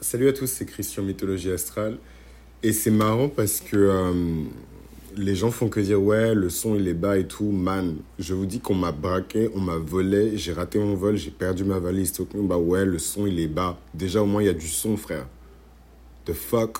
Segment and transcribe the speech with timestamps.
[0.00, 1.98] Salut à tous, c'est Christian Mythologie Astrale.
[2.62, 4.44] Et c'est marrant parce que euh,
[5.16, 7.50] les gens font que dire ouais, le son il est bas et tout.
[7.50, 11.30] Man, je vous dis qu'on m'a braqué, on m'a volé, j'ai raté mon vol, j'ai
[11.30, 12.12] perdu ma valise.
[12.34, 13.78] Bah ouais, le son il est bas.
[13.94, 15.26] Déjà au moins il y a du son, frère.
[16.24, 16.78] The fuck?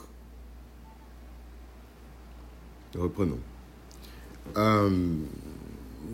[2.94, 3.38] Reprenons.
[4.56, 4.90] Euh,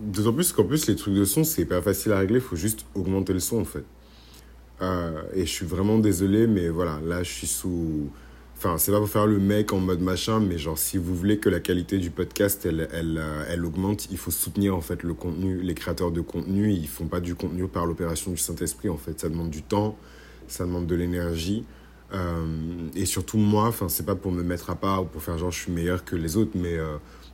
[0.03, 2.85] D'autant plus qu'en plus les trucs de son c'est pas facile à régler, faut juste
[2.95, 3.85] augmenter le son en fait.
[4.83, 8.09] Euh, et je suis vraiment désolé, mais voilà, là je suis sous.
[8.57, 11.37] Enfin, c'est pas pour faire le mec en mode machin, mais genre, si vous voulez
[11.37, 15.03] que la qualité du podcast, elle, elle, euh, elle augmente, il faut soutenir en fait
[15.03, 15.61] le contenu.
[15.61, 19.19] Les créateurs de contenu, ils font pas du contenu par l'opération du Saint-Esprit en fait.
[19.19, 19.97] Ça demande du temps,
[20.47, 21.65] ça demande de l'énergie.
[22.11, 25.37] Euh, et surtout, moi, enfin, c'est pas pour me mettre à part ou pour faire
[25.37, 26.77] genre je suis meilleur que les autres, mais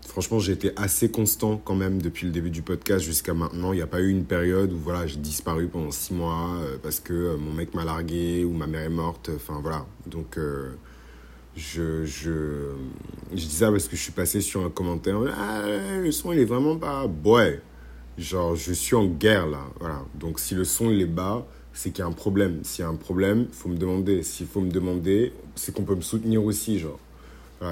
[0.10, 3.72] franchement, j'ai été assez constant quand même depuis le début du podcast jusqu'à maintenant.
[3.74, 6.78] Il n'y a pas eu une période où voilà, j'ai disparu pendant six mois euh,
[6.82, 9.30] parce que euh, mon mec m'a largué ou ma mère est morte.
[9.34, 9.86] Enfin voilà.
[10.08, 10.72] Donc euh,
[11.56, 12.72] je, je,
[13.32, 15.18] je dis ça parce que je suis passé sur un commentaire.
[15.38, 15.64] Ah,
[16.02, 17.06] le son il est vraiment pas.
[17.24, 17.62] Ouais.
[18.18, 19.64] Genre, je suis en guerre là.
[19.80, 20.04] Voilà.
[20.16, 22.60] Donc si le son il est bas, c'est qu'il y a un problème.
[22.64, 24.24] S'il y a un problème, il faut me demander.
[24.24, 26.80] S'il faut me demander, c'est qu'on peut me soutenir aussi.
[26.80, 27.00] Genre.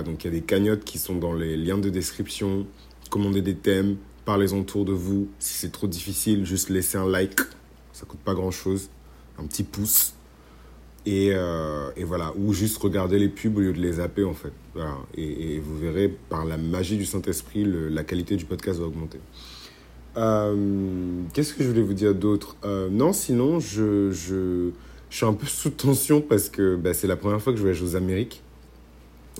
[0.06, 2.66] Donc il y a des cagnottes qui sont dans les liens de description.
[3.10, 5.30] Commandez des thèmes, parlez-en autour de vous.
[5.40, 7.40] Si c'est trop difficile, juste laissez un like.
[7.94, 8.90] Ça coûte pas grand-chose.
[9.40, 10.14] Un petit pouce.
[11.06, 14.52] Et, euh, voilà, ou juste regarder les pubs au lieu de les zapper en fait.
[15.16, 19.20] Et, vous verrez, par la magie du Saint-Esprit, la qualité du podcast va augmenter.
[20.18, 22.58] Euh, qu'est-ce que je voulais vous dire d'autre?
[22.66, 24.72] Euh, Non, sinon, je, je,
[25.10, 27.64] je, suis un peu sous tension parce que bah, c'est la première fois que je
[27.64, 28.42] voyage aux Amériques.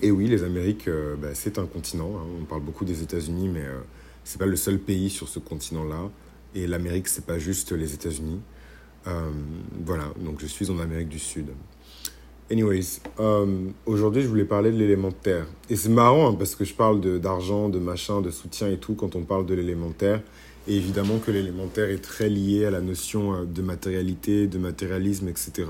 [0.04, 2.12] Et oui, les Amériques, euh, bah, c'est un continent.
[2.16, 2.28] Hein.
[2.40, 3.80] On parle beaucoup des États-Unis, mais euh,
[4.24, 6.12] c'est pas le seul pays sur ce continent-là.
[6.54, 8.40] Et l'Amérique, c'est pas juste les États-Unis.
[9.86, 11.46] Voilà, donc je suis en Amérique du Sud.
[12.52, 13.00] Anyways,
[13.86, 15.46] aujourd'hui, je voulais parler de l'élémentaire.
[15.70, 18.96] Et c'est marrant hein, parce que je parle d'argent, de, machin, de soutien et tout
[18.96, 20.22] quand on parle de l'élémentaire.
[20.68, 25.64] Et évidemment que l'élémentaire est très lié à la notion de matérialité, de matérialisme, etc.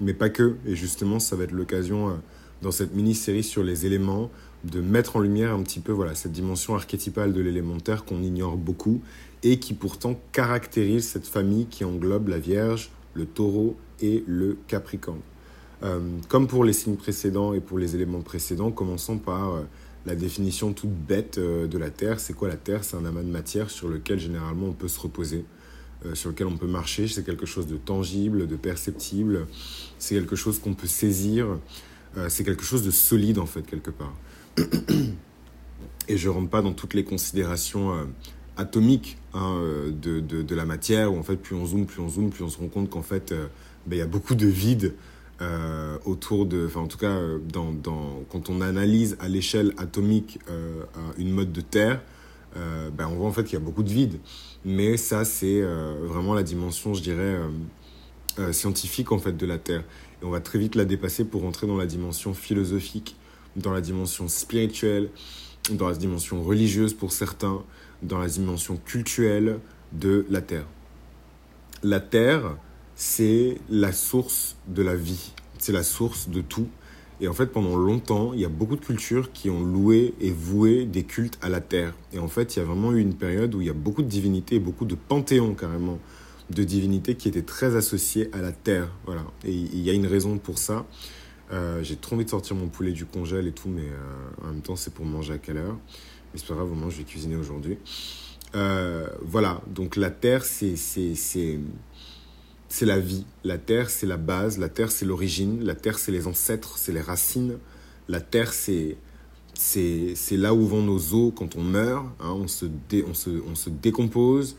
[0.00, 0.56] Mais pas que.
[0.66, 2.20] Et justement, ça va être l'occasion
[2.62, 4.30] dans cette mini-série sur les éléments,
[4.64, 8.56] de mettre en lumière un petit peu voilà, cette dimension archétypale de l'élémentaire qu'on ignore
[8.56, 9.00] beaucoup
[9.42, 15.20] et qui pourtant caractérise cette famille qui englobe la Vierge, le taureau et le capricorne.
[15.82, 19.62] Euh, comme pour les signes précédents et pour les éléments précédents, commençons par euh,
[20.06, 22.20] la définition toute bête euh, de la Terre.
[22.20, 22.84] C'est quoi la Terre?
[22.84, 25.44] C'est un amas de matière sur lequel généralement on peut se reposer,
[26.14, 27.08] sur lequel on peut marcher.
[27.08, 29.46] C'est quelque chose de tangible, de perceptible.
[29.98, 31.58] C'est quelque chose qu'on peut saisir.
[32.16, 34.14] Euh, c'est quelque chose de solide en fait quelque part.
[36.08, 38.04] Et je rentre pas dans toutes les considérations euh,
[38.56, 42.08] atomiques hein, euh, de, de, la matière, où en fait plus on zoome, plus on
[42.08, 43.32] zoome, plus on se rend compte qu'en fait
[43.86, 44.94] ben, il y a beaucoup de vide
[46.04, 47.18] autour de, enfin en tout cas
[47.52, 50.38] dans, dans, quand on analyse à l'échelle atomique
[51.18, 52.00] une mode de Terre,
[52.54, 54.18] ben, on voit en fait qu'il y a beaucoup de vide.
[54.64, 55.62] Mais ça c'est
[56.02, 57.38] vraiment la dimension, je dirais,
[58.52, 59.84] scientifique en fait de la Terre.
[60.22, 63.16] Et on va très vite la dépasser pour rentrer dans la dimension philosophique,
[63.56, 65.10] dans la dimension spirituelle,
[65.70, 67.62] dans la dimension religieuse pour certains,
[68.02, 69.58] dans la dimension culturelle
[69.92, 70.66] de la Terre.
[71.82, 72.56] La Terre,
[72.96, 76.66] c'est la source de la vie, c'est la source de tout.
[77.20, 80.30] Et en fait, pendant longtemps, il y a beaucoup de cultures qui ont loué et
[80.30, 81.94] voué des cultes à la Terre.
[82.12, 84.02] Et en fait, il y a vraiment eu une période où il y a beaucoup
[84.02, 85.98] de divinités, beaucoup de panthéons carrément,
[86.50, 88.88] de divinités qui étaient très associées à la terre.
[89.06, 89.24] Voilà.
[89.44, 90.84] Et il y a une raison pour ça.
[91.52, 94.52] Euh, j'ai trop envie de sortir mon poulet du congèle et tout, mais euh, en
[94.52, 95.76] même temps, c'est pour manger à quelle heure
[96.32, 97.78] Mais c'est pas grave, au je vais cuisiner aujourd'hui.
[98.54, 100.74] Euh, voilà, donc la terre, c'est,
[102.68, 103.24] c'est, la vie.
[103.44, 104.58] La terre, c'est la base.
[104.58, 105.64] La terre, c'est l'origine.
[105.64, 107.58] La terre, c'est les ancêtres, c'est les racines.
[108.08, 108.96] La terre, c'est,
[110.32, 112.06] là où vont nos os quand on meurt.
[112.20, 112.32] Hein.
[112.32, 112.66] on, se
[113.06, 114.56] on, se, on se décompose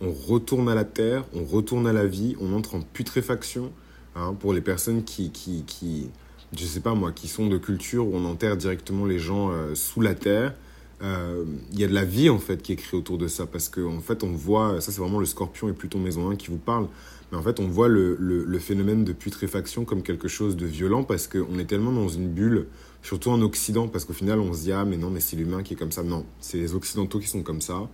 [0.00, 3.72] on retourne à la terre, on retourne à la vie, on entre en putréfaction.
[4.16, 6.10] Hein, pour les personnes qui, qui, qui,
[6.56, 9.76] je sais pas moi, qui sont de culture où on enterre directement les gens euh,
[9.76, 10.54] sous la terre,
[11.00, 13.46] euh, il y a de la vie en fait qui est créée autour de ça
[13.46, 16.36] parce qu'en en fait on voit, ça c'est vraiment le scorpion et Pluton maison 1
[16.36, 16.88] qui vous parle,
[17.30, 21.04] mais en fait on voit le, le, phénomène de putréfaction comme quelque chose de violent
[21.04, 22.66] parce qu'on est tellement dans une bulle,
[23.02, 25.62] surtout en Occident, parce qu'au final on se dit ah mais non mais c'est l'humain
[25.62, 27.88] qui est comme ça, non, c'est les Occidentaux qui sont comme ça,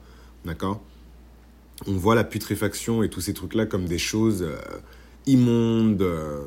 [0.44, 0.82] d'accord?
[1.86, 4.56] On voit la putréfaction et tous ces trucs-là comme des choses euh,
[5.26, 6.00] immondes.
[6.00, 6.40] Euh,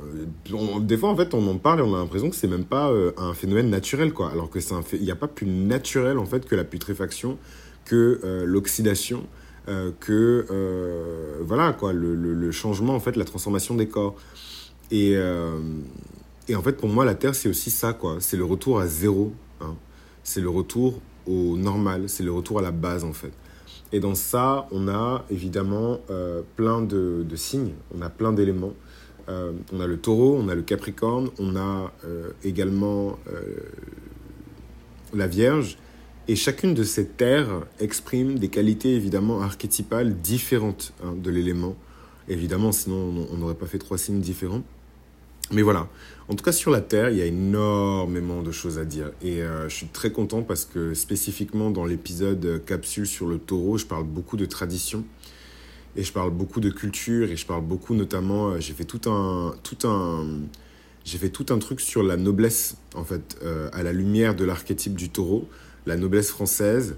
[0.79, 2.89] des fois, en fait, on en parle et on a l'impression que c'est même pas
[2.89, 4.31] euh, un phénomène naturel, quoi.
[4.31, 7.37] Alors que c'est il n'y a pas plus naturel en fait que la putréfaction,
[7.85, 9.27] que l'oxydation,
[9.99, 10.45] que
[11.41, 14.15] voilà quoi, le, le, changement en fait, la transformation des corps.
[14.91, 15.15] Et,
[16.49, 18.17] et en fait, pour moi, la Terre, c'est aussi ça, quoi.
[18.19, 19.33] C'est le retour à zéro.
[19.61, 19.75] Hein.
[20.23, 23.31] C'est le retour au normal, c'est le retour à la base, en fait.
[23.91, 28.73] Et dans ça, on a évidemment euh, plein de, signes, on a plein d'éléments.
[29.29, 33.19] Euh, on a le taureau, on a le capricorne, on a euh, également
[35.13, 35.77] la Vierge.
[36.29, 41.75] Et chacune de ces terres exprime des qualités évidemment archétypales différentes hein, de l'élément.
[42.27, 44.61] Évidemment, sinon on n'aurait pas fait trois signes différents.
[45.51, 45.89] Mais voilà,
[46.27, 49.09] en tout cas sur la Terre, il y a énormément de choses à dire.
[49.23, 53.79] Et euh, je suis très content parce que spécifiquement dans l'épisode capsule sur le taureau,
[53.79, 55.05] je parle beaucoup de tradition.
[55.95, 59.09] Et je parle beaucoup de culture et je parle beaucoup notamment, euh, j'ai fait tout
[59.09, 60.27] un, tout un,
[61.03, 64.45] j'ai fait tout un truc sur la noblesse en fait, euh, à la lumière de
[64.45, 65.49] l'archétype du taureau,
[65.85, 66.95] la noblesse française,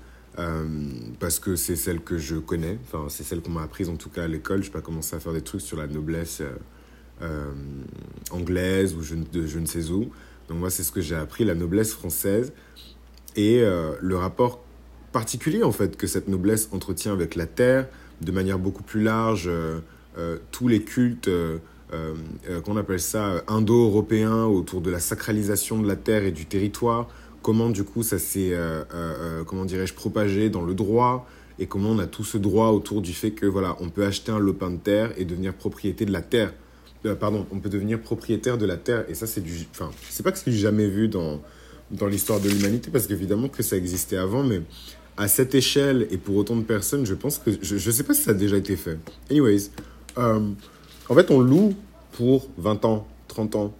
[1.19, 4.09] parce que c'est celle que je connais, enfin c'est celle qu'on m'a apprise en tout
[4.09, 4.63] cas à l'école.
[4.63, 6.41] Je n'ai pas commencé à faire des trucs sur la noblesse
[7.21, 7.51] euh,
[8.31, 10.09] anglaise ou je, de je ne sais où.
[10.47, 12.51] Donc moi, c'est ce que j'ai appris, la noblesse française
[13.35, 14.63] et euh, le rapport
[15.11, 17.87] particulier en fait que cette noblesse entretient avec la terre
[18.21, 19.47] de manière beaucoup plus large.
[19.47, 19.79] Euh,
[20.51, 21.29] tous les cultes,
[22.65, 27.07] qu'on appelle ça, indo-européens autour de la sacralisation de la terre et du territoire.
[27.41, 28.53] Comment du coup ça s'est,
[29.47, 31.27] comment dirais-je, propagé dans le droit
[31.61, 34.31] et comment on a tout ce droit autour du fait que voilà, on peut acheter
[34.31, 36.53] un lopin de terre et devenir propriété de la terre.
[37.05, 39.05] Euh, pardon, on peut devenir propriétaire de la terre.
[39.09, 39.67] Et ça, c'est du.
[39.71, 41.41] Enfin, c'est pas que j'ai jamais vu dans,
[41.91, 44.61] dans l'histoire de l'humanité, parce qu'évidemment que ça existait avant, mais
[45.17, 47.51] à cette échelle et pour autant de personnes, je pense que.
[47.61, 48.97] Je, ne sais pas si ça a déjà été fait.
[49.29, 49.69] Anyways,
[50.17, 50.39] euh,
[51.09, 51.75] en fait, on loue
[52.13, 53.75] pour 20 ans, 30 ans,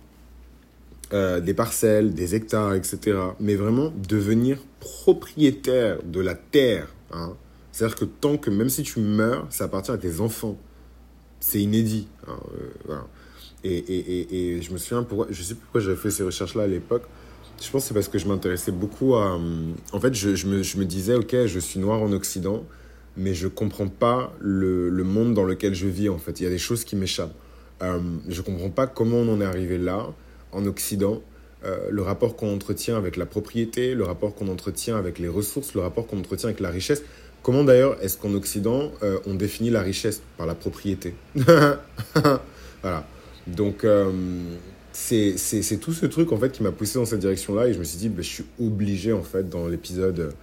[1.13, 3.19] euh, des parcelles, des hectares, etc.
[3.40, 6.88] Mais vraiment, devenir propriétaire de la terre.
[7.12, 7.34] Hein.
[7.72, 10.58] C'est-à-dire que tant que, même si tu meurs, ça appartient à tes enfants
[11.42, 12.08] c'est inédit.
[12.28, 12.40] Hein,
[12.90, 12.96] euh,
[13.63, 16.68] et, et, et, je me souviens, pourquoi, je sais pourquoi j'avais fait ces recherches-là à
[16.68, 17.04] l'époque.
[17.62, 19.40] Je pense que c'est parce que je m'intéressais beaucoup à...
[19.92, 22.63] En fait, je, je, me, je, me, disais, ok, je suis noir en Occident,
[23.18, 26.40] mais je comprends pas le, le, monde dans lequel je vis, en fait.
[26.40, 27.36] Il y a des choses qui m'échappent.
[27.84, 28.00] Euh,
[28.30, 30.08] je comprends pas comment on en est arrivé là,
[30.51, 31.21] en Occident.
[31.63, 35.75] Euh, le rapport qu'on entretient avec la propriété, le rapport qu'on entretient avec les ressources,
[35.75, 37.03] le rapport qu'on entretient avec la richesse.
[37.44, 40.21] Comment d'ailleurs est-ce qu'en Occident, euh, on définit la richesse?
[40.38, 41.15] Par la propriété
[42.81, 43.07] Voilà.
[43.48, 44.12] Donc, euh,
[44.92, 47.83] c'est tout ce truc en fait qui m'a poussé dans cette direction-là et je me
[47.83, 50.33] suis dit, ben, je suis obligé en fait dans l'épisode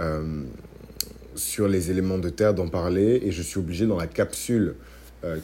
[0.00, 0.42] euh,
[1.34, 4.74] sur les éléments de terre d'en parler et je suis obligé dans la capsule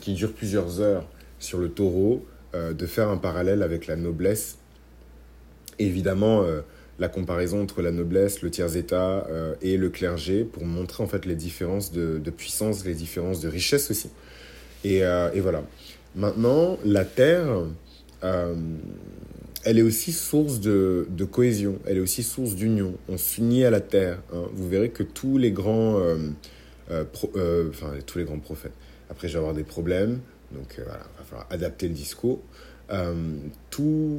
[0.01, 1.07] qui dure plusieurs heures
[1.39, 4.59] sur le taureau de faire un parallèle avec la noblesse.
[5.79, 6.45] Évidemment,
[6.99, 11.27] la comparaison entre la noblesse, le tiers-état euh, et le clergé pour montrer en fait
[11.27, 14.11] les différences de, puissance, les différences de richesse aussi.
[14.85, 15.63] Et, euh, et voilà.
[16.17, 17.67] Maintenant, la terre,
[18.25, 18.55] euh,
[19.65, 22.95] elle est aussi source de, de, cohésion, elle est aussi source d'union.
[23.09, 24.19] On s'unit à la terre.
[24.33, 24.45] Hein.
[24.53, 26.01] Vous verrez que tous les grands,
[26.91, 28.73] enfin tous les grands prophètes.
[29.11, 30.19] Après, je vais avoir des problèmes,
[30.53, 31.05] donc voilà,
[31.51, 32.41] adapter le discours.
[32.91, 33.13] Euh,
[33.69, 34.17] tous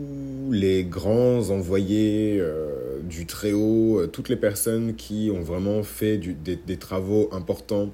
[0.52, 6.78] les grands envoyés euh, du Très-Haut, euh, toutes les personnes qui ont vraiment fait des,
[6.78, 7.92] travaux importants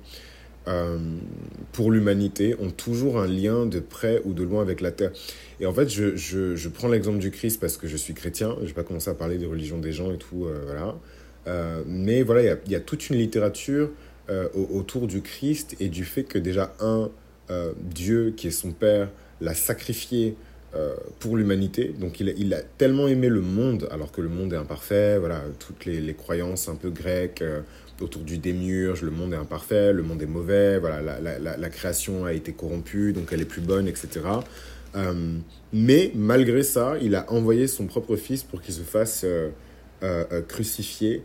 [1.73, 5.11] pour l'humanité ont toujours un lien de près ou de loin avec la Terre.
[5.59, 8.67] Et en fait, je, je, prends l'exemple du Christ parce que je suis chrétien, je
[8.67, 10.95] vais pas commencer à parler des religions des gens et tout, voilà.
[11.85, 13.91] mais voilà, il y, y a, toute une littérature
[14.55, 17.11] autour du Christ et du fait que déjà, un,
[17.79, 19.09] Dieu, qui est son Père,
[19.41, 20.35] l'a sacrifié
[20.75, 21.93] euh, pour l'humanité.
[21.97, 25.85] Donc il a, tellement aimé le monde, alors que le monde est imparfait, voilà, toutes
[25.85, 27.61] les, croyances un peu grecques euh,
[28.01, 32.25] autour du démiurge, le monde est imparfait, le monde est mauvais, voilà, la, la, création
[32.25, 34.19] a été corrompue, donc elle est plus bonne, etc.
[34.97, 35.13] Euh,
[35.71, 39.25] mais malgré ça, il a envoyé son propre fils pour qu'il se fasse
[40.49, 41.23] crucifier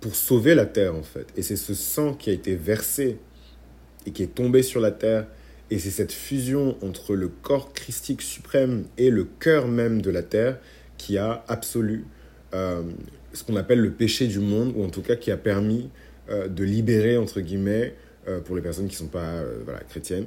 [0.00, 1.26] pour sauver la terre, en fait.
[1.36, 3.18] Et c'est ce sang qui a été versé
[4.06, 5.26] et qui est tombé sur la terre.
[5.70, 10.22] Et c'est cette fusion entre le corps christique suprême et le cœur même de la
[10.22, 10.58] terre
[10.98, 12.04] qui a absolu
[12.54, 12.82] euh,
[13.32, 15.90] ce qu'on appelle le péché du monde, ou en tout cas qui a permis
[16.30, 17.94] euh, de libérer, entre guillemets,
[18.28, 20.26] euh, pour les personnes qui ne sont pas voilà, chrétiennes,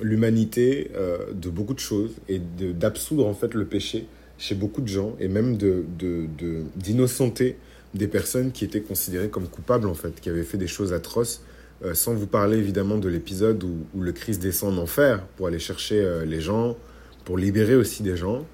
[0.00, 0.90] l'humanité
[1.34, 4.06] de beaucoup de choses et d'absoudre en fait le péché
[4.38, 9.46] chez beaucoup de gens et même d'innocenter de, de, des personnes qui étaient considérées comme
[9.46, 11.42] coupables en fait, qui avaient fait des choses atroces
[11.84, 15.58] euh, sans vous parler évidemment de l'épisode où, le Christ descend en enfer pour aller
[15.58, 16.76] chercher euh, les gens,
[17.24, 18.46] pour libérer aussi des gens.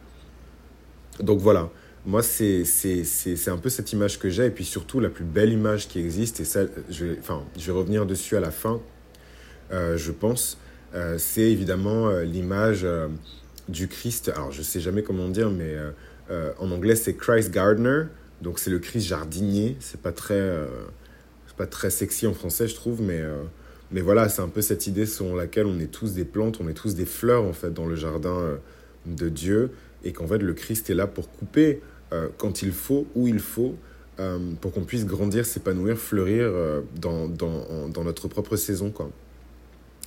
[1.21, 1.71] Donc voilà,
[2.05, 2.65] moi, c'est
[3.47, 6.41] un peu cette image que j'ai, et puis surtout la plus belle image qui existe,
[6.41, 8.81] et ça, je vais, enfin, je vais revenir dessus à la fin,
[9.73, 10.59] euh, je pense,
[11.17, 12.87] c'est évidemment l'image
[13.67, 14.31] du Christ.
[14.35, 15.75] Alors, je sais jamais comment dire, mais
[16.59, 18.03] en anglais, c'est Christ Gardener,
[18.43, 19.75] donc c'est le Christ jardinier.
[19.81, 20.39] C'est pas très,
[21.57, 23.23] pas très sexy en français, je trouve, mais
[23.91, 26.69] mais voilà, c'est un peu cette idée selon laquelle on est tous des plantes, on
[26.69, 28.59] est tous des fleurs en fait dans le jardin
[29.07, 29.71] de Dieu,
[30.03, 31.81] et qu'en fait le Christ est là pour couper
[32.39, 33.77] quand il faut, où il faut,
[34.61, 36.51] pour qu'on puisse grandir, s'épanouir, fleurir
[36.97, 38.91] dans, dans, dans, notre propre saison.
[38.91, 39.11] Quoi.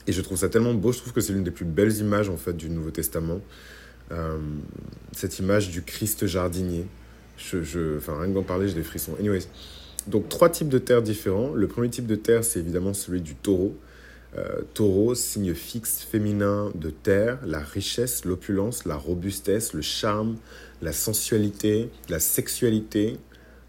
[0.08, 2.30] Et je trouve ça tellement beau, je trouve que c'est l'une des plus belles images
[2.30, 3.42] en fait du Nouveau Testament.
[4.12, 4.38] Euh,
[5.12, 6.86] cette image du Christ jardinier.
[7.38, 9.16] Je, je, enfin, rien que d'en parler, j'ai des frissons.
[9.20, 9.48] Anyways,
[10.08, 11.54] donc trois types de terres différents.
[11.54, 13.76] Le premier type de terre, c'est évidemment celui du taureau.
[14.38, 20.36] Euh, taureau, signe fixe féminin de terre, la richesse, l'opulence, la robustesse, le charme,
[20.82, 23.18] la sensualité, la sexualité,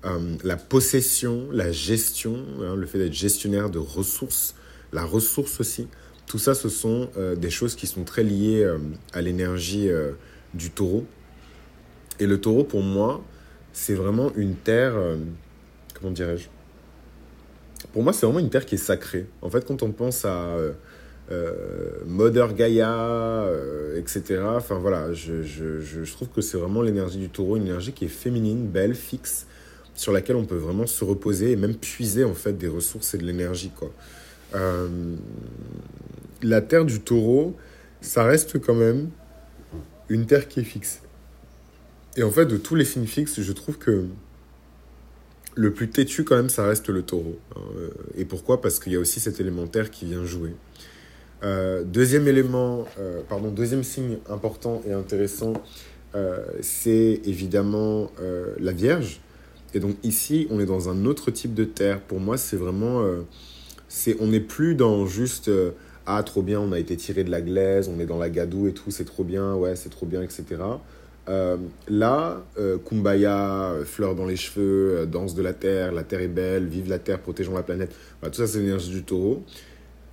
[0.05, 4.57] euh, la possession, la gestion, hein, le fait d'être gestionnaire de ressources,
[4.93, 5.87] la ressource aussi,
[6.26, 8.69] tout ça, ce sont euh, des choses qui sont très liées
[9.12, 9.88] à l'énergie
[10.52, 11.07] du taureau.
[12.19, 13.23] Et le taureau, pour moi,
[13.73, 14.95] c'est vraiment une terre,
[15.99, 16.47] comment dirais-je
[17.93, 19.26] Pour moi, c'est vraiment une terre qui est sacrée.
[19.43, 20.57] En fait, quand on pense à
[22.07, 23.47] Mother Gaia,
[23.97, 28.09] etc., enfin voilà, je, trouve que c'est vraiment l'énergie du taureau, une énergie qui est
[28.09, 29.47] féminine, belle, fixe,
[29.97, 33.19] sur laquelle on peut vraiment se reposer et même puiser en fait des ressources et
[33.19, 33.73] de l'énergie.
[34.55, 34.88] Euh,
[36.43, 37.57] la terre du taureau,
[38.00, 39.09] ça reste quand même
[40.09, 41.00] une terre qui est fixe.
[42.17, 44.05] Et en fait, de tous les signes fixes, je trouve que
[45.57, 47.39] le plus têtu, quand même, ça reste le taureau.
[47.57, 48.61] Euh, et pourquoi?
[48.61, 50.55] Parce qu'il y a aussi cet élémentaire qui vient jouer.
[51.43, 55.55] Euh, deuxième élément, euh, pardon, deuxième signe important et intéressant,
[56.63, 58.11] c'est évidemment
[58.59, 59.21] la Vierge.
[59.75, 62.01] Et donc ici, on est dans un autre type de terre.
[62.01, 63.05] Pour moi, c'est vraiment,
[63.87, 65.51] c'est, on n'est plus dans juste
[66.07, 68.69] ah trop bien, on a été tiré de la glaise, on est dans la gadoue
[68.69, 70.45] et tout, c'est trop bien, ouais, c'est trop bien, etc.
[71.28, 71.56] Euh,
[71.88, 76.28] là, euh, Kumbaya, euh, fleurs dans les cheveux, danse de la terre, la terre est
[76.28, 77.95] belle, vive la terre, protégeons la planète.
[78.23, 79.45] tout ça, c'est l'énergie du taureau.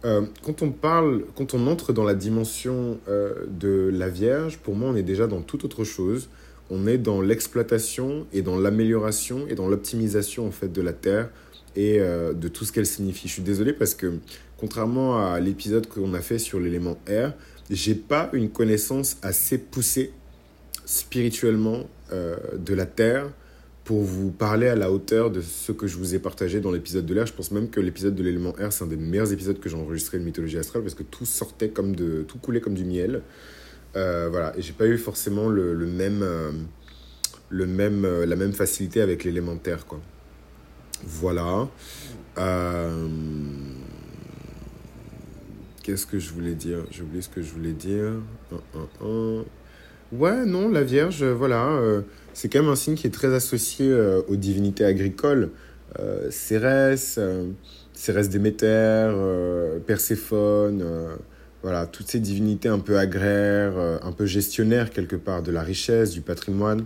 [0.03, 4.95] quand on parle, quand on entre dans la dimension de la Vierge, pour moi, on
[4.95, 6.29] est déjà dans toute autre chose.
[6.69, 11.29] On est dans l'exploitation et dans l'amélioration et dans l'optimisation en fait de la terre
[11.77, 13.29] et de tout ce qu'elle signifie.
[13.29, 14.13] Je suis désolé parce que
[14.57, 17.33] contrairement à l'épisode qu'on a fait sur l'élément air,
[17.69, 20.11] j'ai pas une connaissance assez poussée
[20.85, 23.29] spirituellement euh, de la Terre
[23.83, 27.05] pour vous parler à la hauteur de ce que je vous ai partagé dans l'épisode
[27.05, 27.25] de l'air.
[27.25, 29.75] Je pense même que l'épisode de l'élément air, c'est un des meilleurs épisodes que j'ai
[29.75, 33.21] enregistré de mythologie astrale parce que tout sortait comme de, tout coulait comme du miel.
[33.95, 36.51] Euh, voilà, et j'ai pas eu forcément le, même, euh,
[37.49, 39.99] le même, la même facilité avec l'élémentaire, quoi.
[41.05, 41.67] Voilà.
[42.37, 43.07] Euh,
[45.83, 46.85] Qu'est-ce que je voulais dire?
[46.91, 48.13] J'ai oublié ce que je voulais dire.
[50.15, 52.01] Ouais, non, la Vierge, voilà, euh,
[52.33, 55.49] c'est quand même un signe qui est très associé euh, aux divinités agricoles.
[55.99, 57.47] Euh, Cérès, euh,
[57.93, 59.11] Cérès Déméter,
[59.87, 60.83] Perséphone,
[61.63, 66.11] voilà, toutes ces divinités un peu agraires, un peu gestionnaires quelque part de la richesse,
[66.11, 66.85] du patrimoine.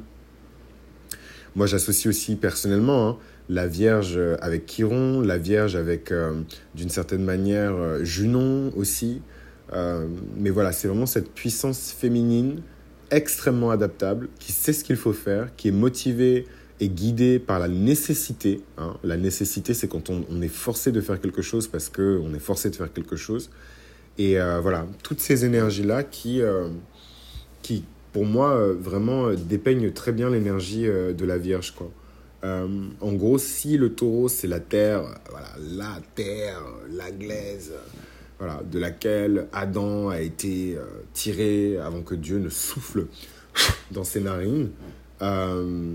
[1.55, 3.17] Moi, j'associe aussi personnellement hein,
[3.50, 6.41] la Vierge avec Chiron, la Vierge avec, euh,
[6.75, 9.22] d'une certaine manière, euh, Junon aussi.
[9.74, 10.07] Euh,
[10.38, 12.62] mais voilà, c'est vraiment cette puissance féminine
[13.12, 16.46] extrêmement adaptable, qui sait ce qu'il faut faire, qui est motivée
[16.80, 18.62] et guidée par la nécessité.
[18.78, 18.98] Hein.
[19.04, 22.70] La nécessité, c'est quand on, est forcé de faire quelque chose parce qu'on est forcé
[22.70, 23.50] de faire quelque chose.
[24.20, 26.42] Et voilà, toutes ces énergies-là qui,
[27.62, 27.84] qui,
[28.14, 31.74] pour moi, vraiment dépeignent très bien l'énergie de la Vierge.
[32.44, 32.68] Euh,
[33.02, 36.62] en gros, si le taureau, c'est la terre, voilà, la terre,
[36.92, 37.74] la glaise,
[38.39, 43.08] voilà, de laquelle Adam a été euh, tiré avant que Dieu ne souffle
[43.91, 44.70] dans ses narines,
[45.22, 45.94] euh,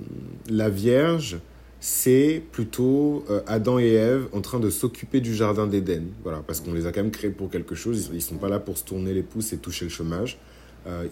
[0.48, 1.38] la Vierge,
[1.78, 6.04] c'est plutôt Adam et Ève en train de s'occuper du jardin d'Éden.
[6.22, 8.08] Voilà, parce qu'on les a quand même créés pour quelque chose.
[8.12, 10.38] Ils ne sont pas là pour se tourner les pouces et toucher le chômage.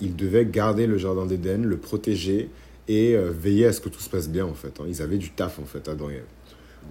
[0.00, 2.50] ils devaient garder le jardin d'Éden, le protéger
[2.90, 4.80] et euh, veiller à ce que tout se passe bien en fait.
[4.80, 4.84] Hein.
[4.88, 6.22] Ils avaient du taf en fait à Dorian.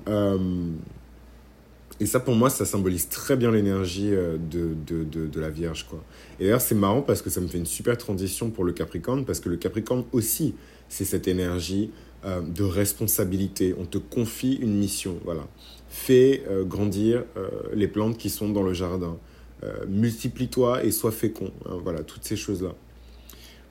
[0.07, 0.37] Euh,
[1.99, 5.85] et ça pour moi ça symbolise très bien l'énergie euh, de, de, de, la Vierge
[5.89, 6.03] quoi.
[6.39, 9.25] Et d'ailleurs c'est marrant parce que ça me fait une super transition pour le Capricorne
[9.25, 10.55] parce que le Capricorne aussi
[10.87, 11.91] c'est cette énergie
[12.25, 13.75] euh, de responsabilité.
[13.77, 15.47] On te confie une mission, voilà.
[15.89, 17.23] Fais grandir
[17.73, 19.17] les plantes qui sont dans le jardin.
[19.87, 21.51] multiplie-toi et sois fécond.
[21.65, 22.75] Hein, voilà, toutes ces choses-là.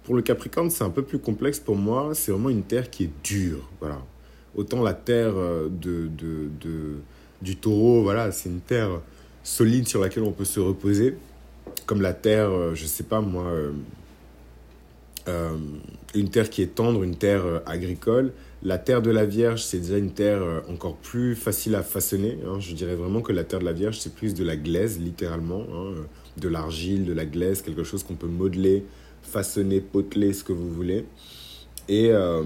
[0.03, 2.11] pour le Capricorne, c'est un peu plus complexe pour moi.
[2.15, 3.71] C'est vraiment une terre qui est dure.
[3.79, 4.03] Voilà.
[4.59, 6.97] Autant la terre euh, de, de
[7.43, 9.01] du taureau, voilà, c'est une terre
[9.43, 11.17] solide sur laquelle on peut se reposer.
[11.87, 13.47] Comme la terre, euh, je sais pas moi,
[15.29, 15.57] euh,
[16.15, 18.33] une terre qui est tendre, une terre agricole.
[18.63, 22.39] La terre de la Vierge, c'est déjà une terre encore plus facile à façonner.
[22.47, 22.59] Hein.
[22.59, 25.65] Je dirais vraiment que la terre de la Vierge, c'est plus de la glaise, littéralement.
[25.73, 25.95] Hein.
[26.39, 28.85] De l'argile, de la glaise, quelque chose qu'on peut modeler,
[29.23, 31.05] façonner, poteler, ce que vous voulez.
[31.89, 32.43] Et, euh,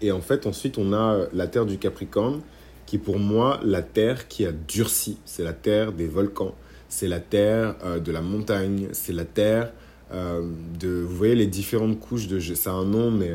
[0.00, 2.40] et en fait, ensuite, on a la terre du Capricorne,
[2.86, 5.18] qui est pour moi la terre qui a durci.
[5.24, 6.54] C'est la terre des volcans,
[6.88, 9.72] c'est la terre euh, de la montagne, c'est la terre
[10.12, 10.88] euh, de...
[10.88, 12.38] Vous voyez les différentes couches de...
[12.40, 13.30] Ça a un nom, mais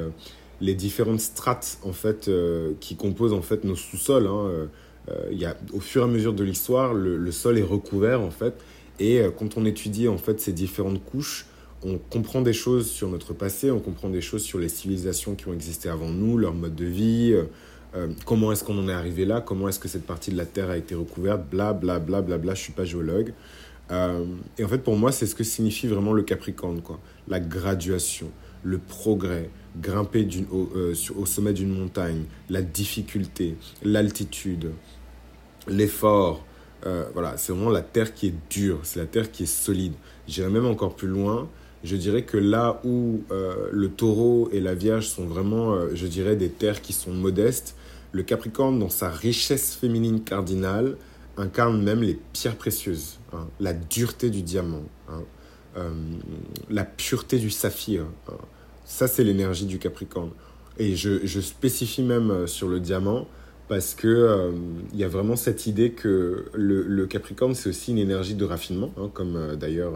[0.61, 2.29] les différentes strates, en fait,
[2.79, 4.27] qui composent, en fait, nos sous-sols.
[4.27, 4.69] Hein,
[5.31, 8.31] y a, au fur et à mesure de l'histoire, le, le, sol est recouvert, en
[8.31, 8.53] fait.
[8.99, 11.47] Et quand on étudie, en fait, ces différentes couches,
[11.83, 15.47] on comprend des choses sur notre passé, on comprend des choses sur les civilisations qui
[15.47, 17.35] ont existé avant nous, leur mode de vie,
[17.95, 20.37] euh, euh, comment est-ce qu'on en est arrivé là, comment est-ce que cette partie de
[20.37, 23.33] la Terre a été recouverte, bla bla bla bla bla, je suis pas géologue.
[23.91, 24.25] Euh,
[24.57, 26.99] et en fait, pour moi, c'est ce que signifie vraiment le Capricorne, quoi.
[27.27, 28.29] La graduation,
[28.63, 29.49] le progrès,
[29.81, 30.69] grimper au,
[31.17, 34.71] au, sommet d'une montagne, la difficulté, l'altitude,
[35.67, 36.45] l'effort.
[37.13, 39.93] voilà, c'est vraiment la terre qui est dure, c'est la terre qui est solide.
[40.27, 41.49] J'irais même encore plus loin
[41.83, 46.05] je dirais que là où euh, le taureau et la vierge sont vraiment, euh, je
[46.05, 47.75] dirais, des terres qui sont modestes,
[48.11, 50.97] le capricorne, dans sa richesse féminine cardinale,
[51.37, 53.47] incarne même les pierres précieuses, hein.
[53.59, 55.23] la dureté du diamant, hein.
[55.77, 55.89] euh,
[56.69, 58.05] la pureté du saphir.
[58.27, 58.33] Hein.
[58.85, 60.31] Ça, c'est l'énergie du capricorne.
[60.77, 63.27] Et je, spécifie même sur le diamant
[63.67, 64.51] parce que
[64.91, 68.91] il y a vraiment cette idée que le, capricorne, c'est aussi une énergie de raffinement,
[69.13, 69.93] comme d'ailleurs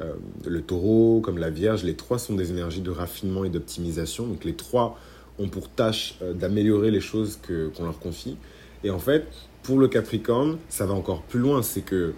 [0.00, 4.26] euh, le taureau, comme la vierge, les trois sont des énergies de raffinement et d'optimisation.
[4.26, 4.98] Donc les trois
[5.38, 7.38] ont pour tâche euh, d'améliorer les choses
[7.76, 8.36] qu'on leur confie.
[8.82, 9.26] Et en fait,
[9.62, 11.62] pour le Capricorne, ça va encore plus loin.
[11.62, 12.14] C'est que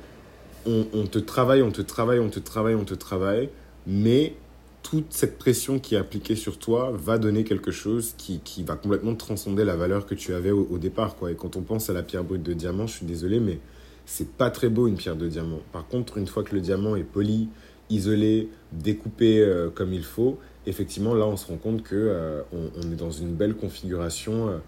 [0.66, 3.50] on, te travaille, on te travaille, on te travaille, on te travaille,
[3.86, 4.34] mais
[4.82, 8.74] toute cette pression qui est appliquée sur toi va donner quelque chose qui, qui va
[8.74, 11.14] complètement transcender la valeur que tu avais au, au, départ.
[11.14, 11.30] Quoi.
[11.30, 13.60] Et quand on pense à la pierre brute de diamant, je suis désolé, mais
[14.06, 15.60] c'est pas très beau une pierre de diamant.
[15.72, 17.48] Par contre, une fois que le diamant est poli,
[17.90, 22.92] isolé, découpé euh, comme il faut, effectivement, là, on se rend compte que euh, on,
[22.92, 24.58] est dans une belle configuration euh,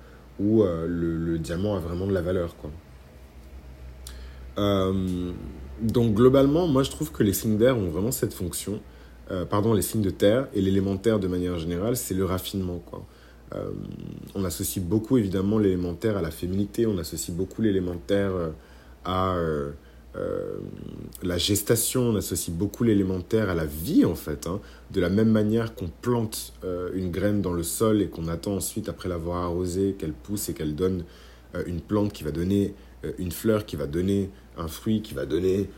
[0.41, 2.55] où le, diamant a vraiment de la valeur.
[2.57, 2.71] Quoi.
[5.83, 8.81] donc, globalement, moi, je trouve que les signes d'air ont vraiment cette fonction.
[9.51, 12.81] pardon, les signes de terre et l'élémentaire de manière générale, c'est le raffinement.
[12.87, 13.05] Quoi.
[14.37, 18.31] on associe beaucoup, évidemment, l'élémentaire à la féminité, on associe beaucoup l'élémentaire
[19.05, 19.35] à
[20.19, 20.59] euh,
[21.23, 24.47] la gestation, on associe beaucoup l'élémentaire à la vie en fait.
[24.47, 24.61] Hein.
[24.91, 28.55] De la même manière qu'on plante euh, une graine dans le sol et qu'on attend
[28.55, 31.05] ensuite, après l'avoir arrosée, qu'elle pousse et qu'elle donne
[31.55, 32.75] euh, une plante qui va donner
[33.19, 35.71] une fleur, qui va donner un fruit, qui va donner,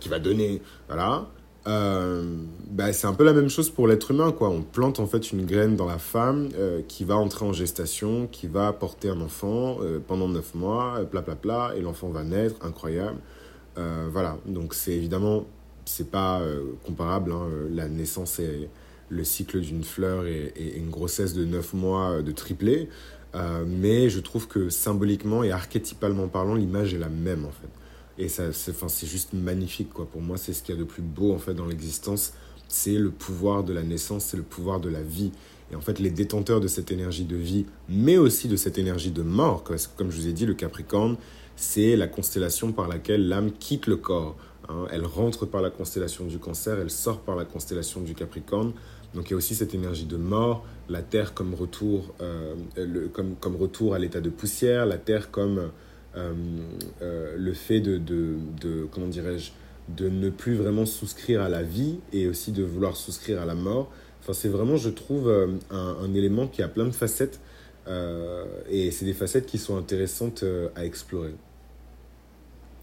[0.00, 1.28] qui va donner, voilà.
[1.66, 4.48] Bah, c'est un peu la même chose pour l'être humain, quoi.
[4.48, 6.48] On plante en fait une graine dans la femme
[6.88, 11.36] qui va entrer en gestation, qui va porter un enfant pendant neuf mois, pla pla
[11.36, 13.18] pla, et l'enfant va naître, incroyable.
[13.78, 15.44] Euh, voilà, donc c'est évidemment,
[15.84, 17.32] c'est pas euh, comparable.
[17.32, 18.68] Hein, euh, la naissance et
[19.08, 22.88] le cycle d'une fleur et, une grossesse de 9 mois de triplé.
[23.66, 27.68] mais je trouve que symboliquement et archétypalement parlant, l'image est la même en fait.
[28.18, 30.06] Et ça, c'est, c'est juste magnifique quoi.
[30.06, 32.32] Pour moi, c'est ce qu'il y a de plus beau en fait dans l'existence.
[32.66, 35.30] C'est le pouvoir de la naissance, c'est le pouvoir de la vie.
[35.72, 39.10] Et en fait, les détenteurs de cette énergie de vie, mais aussi de cette énergie
[39.10, 41.16] de mort, parce que comme je vous ai dit, le Capricorne,
[41.56, 44.36] c'est la constellation par laquelle l'âme quitte le corps.
[44.68, 44.86] Hein.
[44.90, 48.72] Elle rentre par la constellation du cancer, elle sort par la constellation du Capricorne.
[49.14, 52.54] Donc il y a aussi cette énergie de mort, la Terre comme retour, euh,
[53.12, 55.70] comme, comme, retour à l'état de poussière, la Terre comme
[56.16, 56.32] euh,
[57.02, 59.52] euh, le fait de, de, de comment dirais-je,
[59.88, 63.54] de ne plus vraiment souscrire à la vie et aussi de vouloir souscrire à la
[63.54, 63.90] mort.
[64.32, 65.30] C'est vraiment, je trouve,
[65.70, 67.40] un, un, élément qui a plein de facettes
[68.68, 71.34] et c'est des facettes qui sont intéressantes à explorer.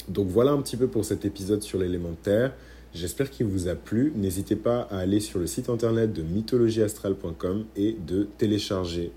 [0.07, 2.53] Donc voilà un petit peu pour cet épisode sur l'élémentaire.
[2.93, 4.13] J'espère qu'il vous a plu.
[4.15, 9.11] N'hésitez pas à aller sur le site internet de mythologieastrale.com et de télécharger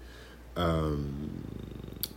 [0.57, 0.97] euh,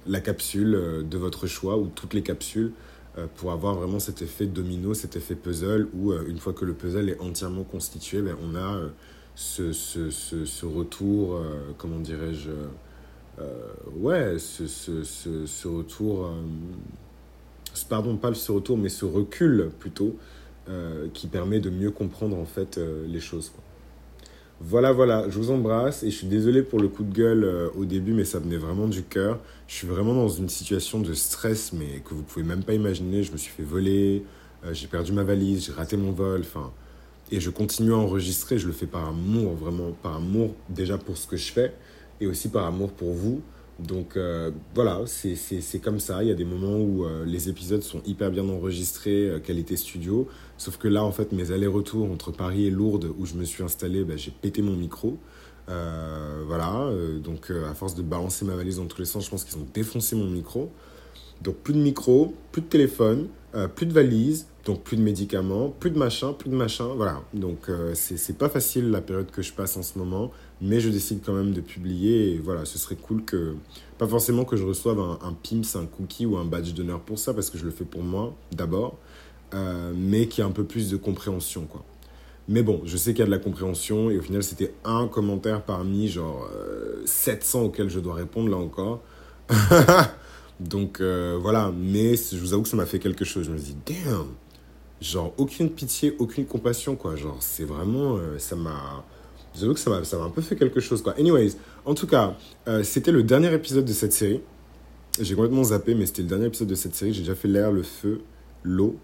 [0.08, 2.72] la capsule euh, de votre choix ou toutes les capsules
[3.18, 6.74] euh, pour avoir vraiment cet effet domino, cet effet puzzle où une fois que le
[6.74, 8.80] puzzle est entièrement constitué, ben, on a
[9.40, 11.40] ce, ce, ce, ce, retour,
[11.78, 12.50] comment dirais-je,
[14.02, 16.30] ouais, ce, retour
[17.88, 20.16] pardon, pas ce retour, mais ce recul plutôt,
[20.70, 23.52] euh, qui permet de mieux comprendre en fait euh, les choses.
[24.62, 27.70] Voilà, voilà, je vous embrasse et je suis désolé pour le coup de gueule euh,
[27.78, 29.40] au début, mais ça venait vraiment du cœur.
[29.68, 33.24] Je suis vraiment dans une situation de stress, mais que vous pouvez même pas imaginer.
[33.24, 34.26] Je me suis fait voler,
[34.66, 36.72] euh, j'ai perdu ma valise, j'ai raté mon vol, enfin.
[37.32, 41.18] Et je continue à enregistrer, je le fais par amour, vraiment, par amour déjà pour
[41.18, 41.74] ce que je fais
[42.22, 43.42] et aussi par amour pour vous.
[43.80, 46.22] Donc euh, voilà, c'est comme ça.
[46.24, 49.78] Il y a des moments où euh, les épisodes sont hyper bien enregistrés, euh, qualité
[49.78, 50.28] studio.
[50.58, 53.64] Sauf que là, en fait, mes allers-retours entre Paris et Lourdes, où je me suis
[53.64, 55.18] installé, bah, j'ai pété mon micro.
[56.48, 56.92] voilà,
[57.24, 59.68] donc à force de balancer ma valise dans tous les sens, je pense qu'ils ont
[59.74, 60.72] défoncé mon micro.
[61.42, 63.28] Donc plus de micro, plus de téléphone,
[63.76, 66.88] plus de valise, donc plus de médicaments, plus de machin, plus de machin.
[66.96, 70.90] Voilà, donc c'est pas facile la période que je passe en ce moment mais je
[70.90, 73.56] décide quand même de publier et voilà, ce serait cool que,
[73.98, 77.18] pas forcément que je reçoive un, un PIMS, un cookie ou un badge d'honneur pour
[77.18, 78.98] ça, parce que je le fais pour moi d'abord,
[79.54, 81.84] euh, mais qu'il y ait un peu plus de compréhension, quoi.
[82.48, 85.08] Mais bon, je sais qu'il y a de la compréhension et au final, c'était un
[85.08, 86.50] commentaire parmi genre
[87.06, 89.04] 700 euh, auxquels je dois répondre là encore.
[90.60, 93.46] Donc euh, voilà, mais je vous avoue que ça m'a fait quelque chose.
[93.46, 94.26] Je me dis, damn,
[95.02, 97.16] genre aucune pitié, aucune compassion, quoi.
[97.16, 99.04] Genre, c'est vraiment, ça m'a
[99.56, 101.16] J'avoue que ça m'a, ça m'a un peu fait quelque chose, quoi.
[101.18, 101.52] Anyways,
[101.86, 102.36] en tout cas,
[102.68, 104.42] euh, c'était le dernier épisode de cette série.
[105.20, 107.14] J'ai complètement zappé, mais c'était le dernier épisode de cette série.
[107.14, 108.22] J'ai déjà fait l'air, le feu,
[108.64, 108.98] l'eau.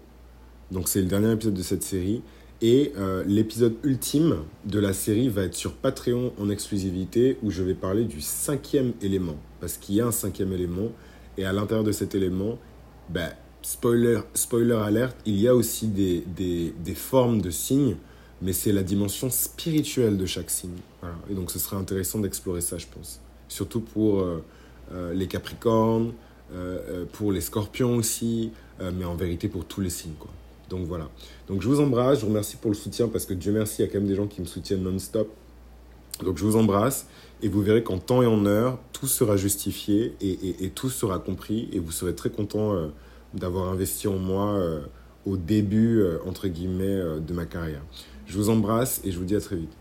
[0.70, 2.22] Donc c'est le dernier épisode de cette série.
[2.62, 7.62] Et euh, l'épisode ultime de la série va être sur Patreon en exclusivité, où je
[7.62, 9.36] vais parler du cinquième élément.
[9.60, 10.88] Parce qu'il y a un cinquième élément.
[11.36, 12.58] Et à l'intérieur de cet élément,
[13.10, 13.30] ben,
[13.66, 17.96] spoiler, spoiler alerte, il y a aussi des, des, des formes de signes
[18.42, 20.78] mais c'est la dimension spirituelle de chaque signe.
[21.30, 23.20] Et donc ce serait intéressant d'explorer ça, je pense.
[23.48, 24.42] Surtout pour euh,
[24.92, 26.12] euh, les Capricornes,
[26.52, 30.16] euh, pour les Scorpions aussi, mais en vérité pour tous les signes.
[30.18, 30.30] Quoi.
[30.68, 31.08] Donc voilà.
[31.48, 33.86] Donc je vous embrasse, je vous remercie pour le soutien parce que Dieu merci, il
[33.86, 35.28] y a quand même des gens qui me soutiennent non-stop.
[36.22, 37.06] Donc je vous embrasse
[37.42, 41.18] et vous verrez qu'en temps et en heure, tout sera justifié et, et, tout sera
[41.18, 42.74] compris et vous serez très content
[43.36, 44.58] d'avoir investi en moi
[45.24, 47.82] au début, entre guillemets, de ma carrière.
[48.26, 49.72] Je vous embrasse et je vous dis à très vite.